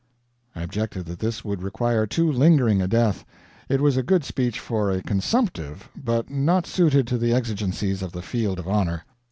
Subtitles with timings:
[0.55, 3.23] I objected that this would require too lingering a death;
[3.69, 8.11] it was a good speech for a consumptive, but not suited to the exigencies of
[8.11, 9.03] the field of honor.